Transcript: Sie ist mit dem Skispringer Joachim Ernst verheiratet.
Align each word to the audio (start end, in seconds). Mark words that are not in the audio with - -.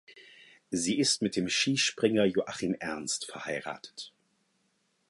Sie 0.71 0.97
ist 0.97 1.21
mit 1.21 1.35
dem 1.35 1.47
Skispringer 1.47 2.25
Joachim 2.25 2.73
Ernst 2.79 3.27
verheiratet. 3.29 4.11